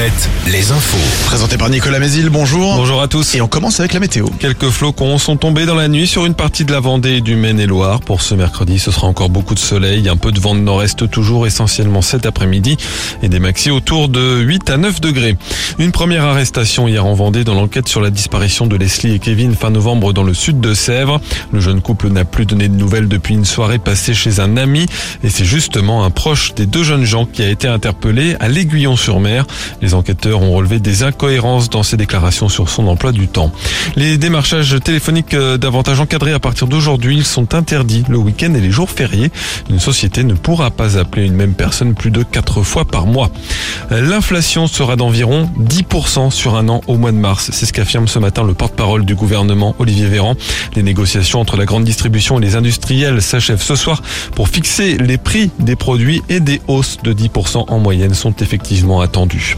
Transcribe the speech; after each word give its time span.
Alouette, 0.00 0.30
les 0.46 0.72
infos. 0.72 0.96
Présenté 1.26 1.58
par 1.58 1.68
Nicolas 1.68 1.98
Mézil, 1.98 2.30
bonjour. 2.30 2.74
Bonjour 2.76 3.02
à 3.02 3.08
tous. 3.08 3.34
Et 3.34 3.42
on 3.42 3.48
commence 3.48 3.80
avec 3.80 3.92
la 3.92 4.00
météo. 4.00 4.28
Quelques 4.38 4.70
flocons 4.70 5.18
sont 5.18 5.36
tombés 5.36 5.66
dans 5.66 5.74
la 5.74 5.88
nuit 5.88 6.06
sur 6.06 6.24
une 6.24 6.32
partie 6.32 6.64
de 6.64 6.72
la 6.72 6.80
Vendée 6.80 7.16
et 7.16 7.20
du 7.20 7.36
Maine-et-Loire. 7.36 8.00
Pour 8.00 8.22
ce 8.22 8.34
mercredi, 8.34 8.78
ce 8.78 8.92
sera 8.92 9.06
encore 9.08 9.28
beaucoup 9.28 9.54
de 9.54 9.58
soleil, 9.58 10.08
un 10.08 10.16
peu 10.16 10.32
de 10.32 10.40
vent 10.40 10.54
de 10.54 10.60
nord-est 10.60 11.10
toujours, 11.10 11.46
essentiellement 11.46 12.00
cet 12.00 12.24
après-midi, 12.24 12.78
et 13.22 13.28
des 13.28 13.40
maxi 13.40 13.70
autour 13.70 14.08
de 14.08 14.38
8 14.38 14.70
à 14.70 14.78
9 14.78 15.02
degrés. 15.02 15.36
Une 15.78 15.92
première 15.92 16.24
arrestation 16.24 16.88
hier 16.88 17.04
en 17.04 17.12
Vendée 17.12 17.44
dans 17.44 17.54
l'enquête 17.54 17.88
sur 17.88 18.00
la 18.00 18.08
disparition 18.08 18.66
de 18.66 18.76
Leslie 18.76 19.14
et 19.14 19.18
Kevin 19.18 19.54
fin 19.54 19.68
novembre 19.68 20.14
dans 20.14 20.24
le 20.24 20.32
sud 20.32 20.60
de 20.60 20.72
Sèvres. 20.72 21.20
Le 21.52 21.60
jeune 21.60 21.82
couple 21.82 22.08
n'a 22.08 22.24
plus 22.24 22.46
donné 22.46 22.68
de 22.68 22.74
nouvelles 22.74 23.08
depuis 23.08 23.34
une 23.34 23.44
soirée 23.44 23.78
passée 23.78 24.14
chez 24.14 24.40
un 24.40 24.56
ami, 24.56 24.86
et 25.22 25.28
c'est 25.28 25.44
justement 25.44 26.04
un 26.04 26.10
proche 26.10 26.54
des 26.54 26.64
deux 26.64 26.84
jeunes 26.84 27.04
gens 27.04 27.26
qui 27.26 27.42
a 27.42 27.50
été 27.50 27.68
interpellé 27.68 28.36
à 28.40 28.48
l'Aiguillon-sur-Mer. 28.48 29.44
Les 29.82 29.89
enquêteurs 29.94 30.42
ont 30.42 30.52
relevé 30.52 30.80
des 30.80 31.02
incohérences 31.02 31.70
dans 31.70 31.82
ses 31.82 31.96
déclarations 31.96 32.48
sur 32.48 32.68
son 32.68 32.86
emploi 32.86 33.12
du 33.12 33.28
temps. 33.28 33.52
Les 33.96 34.18
démarchages 34.18 34.76
téléphoniques 34.82 35.34
euh, 35.34 35.58
davantage 35.58 36.00
encadrés 36.00 36.32
à 36.32 36.38
partir 36.38 36.66
d'aujourd'hui, 36.66 37.16
ils 37.16 37.24
sont 37.24 37.54
interdits 37.54 38.04
le 38.08 38.18
week-end 38.18 38.54
et 38.54 38.60
les 38.60 38.70
jours 38.70 38.90
fériés. 38.90 39.30
Une 39.68 39.80
société 39.80 40.24
ne 40.24 40.34
pourra 40.34 40.70
pas 40.70 40.98
appeler 40.98 41.26
une 41.26 41.34
même 41.34 41.54
personne 41.54 41.94
plus 41.94 42.10
de 42.10 42.22
quatre 42.22 42.62
fois 42.62 42.84
par 42.84 43.06
mois. 43.06 43.30
L'inflation 43.90 44.66
sera 44.66 44.96
d'environ 44.96 45.48
10% 45.58 46.30
sur 46.30 46.56
un 46.56 46.68
an 46.68 46.80
au 46.86 46.96
mois 46.96 47.12
de 47.12 47.16
mars. 47.16 47.50
C'est 47.52 47.66
ce 47.66 47.72
qu'affirme 47.72 48.08
ce 48.08 48.18
matin 48.18 48.44
le 48.44 48.54
porte-parole 48.54 49.04
du 49.04 49.14
gouvernement, 49.14 49.74
Olivier 49.78 50.06
Véran. 50.06 50.36
Les 50.74 50.82
négociations 50.82 51.40
entre 51.40 51.56
la 51.56 51.64
grande 51.64 51.84
distribution 51.84 52.38
et 52.38 52.42
les 52.42 52.56
industriels 52.56 53.22
s'achèvent 53.22 53.62
ce 53.62 53.76
soir 53.76 54.02
pour 54.34 54.48
fixer 54.48 54.96
les 54.98 55.18
prix 55.18 55.50
des 55.58 55.76
produits 55.76 56.22
et 56.28 56.40
des 56.40 56.60
hausses 56.68 56.98
de 57.02 57.12
10% 57.12 57.64
en 57.68 57.78
moyenne 57.78 58.14
sont 58.14 58.34
effectivement 58.36 59.00
attendues. 59.00 59.56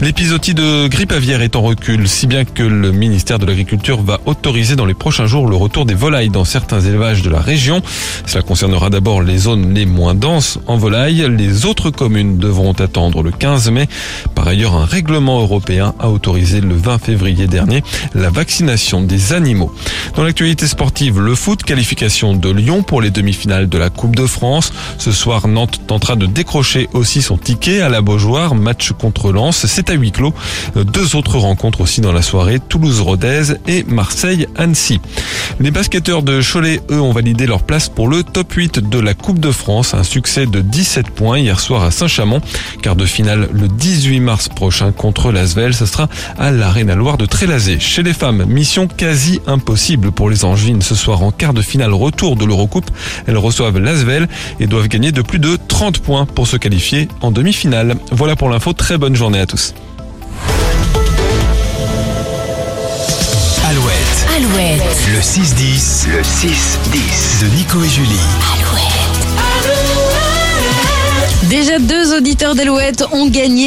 L'épisodie 0.00 0.54
de 0.54 0.88
grippe 0.88 1.12
aviaire 1.12 1.40
est 1.40 1.56
en 1.56 1.62
recul, 1.62 2.08
si 2.08 2.26
bien 2.26 2.44
que 2.44 2.62
le 2.62 2.92
ministère 2.92 3.38
de 3.38 3.46
l'Agriculture 3.46 4.02
va 4.02 4.20
autoriser 4.26 4.76
dans 4.76 4.86
les 4.86 4.94
prochains 4.94 5.26
jours 5.26 5.48
le 5.48 5.56
retour 5.56 5.86
des 5.86 5.94
volailles 5.94 6.30
dans 6.30 6.44
certains 6.44 6.80
élevages 6.80 7.22
de 7.22 7.30
la 7.30 7.40
région. 7.40 7.80
Cela 8.26 8.42
concernera 8.42 8.90
d'abord 8.90 9.22
les 9.22 9.38
zones 9.38 9.72
les 9.72 9.86
moins 9.86 10.14
denses 10.14 10.58
en 10.66 10.76
volailles. 10.76 11.26
Les 11.30 11.64
autres 11.64 11.90
communes 11.90 12.38
devront 12.38 12.72
attendre 12.72 13.22
le 13.22 13.30
15 13.30 13.70
mai. 13.70 13.88
Par 14.34 14.48
ailleurs, 14.48 14.74
un 14.74 14.84
règlement 14.84 15.40
européen 15.40 15.94
a 15.98 16.10
autorisé 16.10 16.60
le 16.60 16.74
20 16.74 16.98
février 16.98 17.46
dernier 17.46 17.82
la 18.14 18.30
vaccination 18.30 19.02
des 19.02 19.32
animaux. 19.32 19.72
Dans 20.16 20.24
l'actualité 20.24 20.66
sportive, 20.66 21.20
le 21.20 21.34
foot, 21.34 21.62
qualification 21.62 22.34
de 22.34 22.50
Lyon 22.50 22.82
pour 22.82 23.00
les 23.00 23.10
demi-finales 23.10 23.68
de 23.68 23.78
la 23.78 23.90
Coupe 23.90 24.16
de 24.16 24.26
France. 24.26 24.72
Ce 24.98 25.12
soir, 25.12 25.48
Nantes 25.48 25.80
tentera 25.86 26.16
de 26.16 26.26
décrocher 26.26 26.88
aussi 26.92 27.22
son 27.22 27.36
ticket 27.36 27.80
à 27.80 27.88
la 27.88 28.00
Beaujoire, 28.00 28.54
match 28.54 28.92
contre 28.92 29.32
Lens. 29.32 29.66
C'est 29.74 29.90
à 29.90 29.94
huis 29.94 30.12
clos. 30.12 30.32
Deux 30.76 31.16
autres 31.16 31.36
rencontres 31.36 31.80
aussi 31.80 32.00
dans 32.00 32.12
la 32.12 32.22
soirée, 32.22 32.60
Toulouse-Rodez 32.60 33.54
et 33.66 33.82
Marseille-Annecy. 33.82 35.00
Les 35.58 35.72
basketteurs 35.72 36.22
de 36.22 36.40
Cholet, 36.40 36.80
eux, 36.92 37.00
ont 37.00 37.10
validé 37.10 37.48
leur 37.48 37.64
place 37.64 37.88
pour 37.88 38.06
le 38.06 38.22
top 38.22 38.52
8 38.52 38.88
de 38.88 39.00
la 39.00 39.14
Coupe 39.14 39.40
de 39.40 39.50
France. 39.50 39.92
Un 39.92 40.04
succès 40.04 40.46
de 40.46 40.60
17 40.60 41.10
points 41.10 41.40
hier 41.40 41.58
soir 41.58 41.82
à 41.82 41.90
Saint-Chamond. 41.90 42.40
Quart 42.82 42.94
de 42.94 43.04
finale 43.04 43.48
le 43.52 43.66
18 43.66 44.20
mars 44.20 44.48
prochain 44.48 44.92
contre 44.92 45.32
l'Asvel. 45.32 45.74
Ce 45.74 45.86
sera 45.86 46.08
à 46.38 46.52
l'Arena 46.52 46.94
Loire 46.94 47.16
de 47.16 47.26
Trélazé. 47.26 47.80
Chez 47.80 48.04
les 48.04 48.12
femmes, 48.12 48.44
mission 48.44 48.86
quasi 48.86 49.40
impossible 49.48 50.12
pour 50.12 50.30
les 50.30 50.44
Angevines 50.44 50.82
ce 50.82 50.94
soir 50.94 51.20
en 51.24 51.32
quart 51.32 51.52
de 51.52 51.62
finale 51.62 51.94
retour 51.94 52.36
de 52.36 52.44
l'Eurocoupe. 52.44 52.92
Elles 53.26 53.38
reçoivent 53.38 53.78
l'Asvel 53.78 54.28
et 54.60 54.68
doivent 54.68 54.86
gagner 54.86 55.10
de 55.10 55.22
plus 55.22 55.40
de 55.40 55.58
30 55.66 55.98
points 55.98 56.26
pour 56.26 56.46
se 56.46 56.56
qualifier 56.56 57.08
en 57.22 57.32
demi-finale. 57.32 57.96
Voilà 58.12 58.36
pour 58.36 58.48
l'info. 58.48 58.72
Très 58.72 58.98
bonne 58.98 59.16
journée 59.16 59.40
à 59.40 59.46
tous. 59.46 59.63
6-10, 65.24 66.08
le 66.10 66.20
6-10 66.20 67.40
de 67.40 67.56
Nico 67.56 67.82
et 67.82 67.88
Julie. 67.88 68.10
Déjà 71.44 71.78
deux 71.78 72.14
auditeurs 72.14 72.54
d'Alouette 72.54 73.06
ont 73.10 73.26
gagné 73.28 73.62